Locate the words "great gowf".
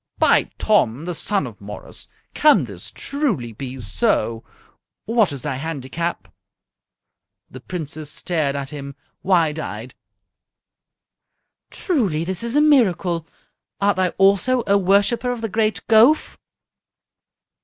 15.49-16.35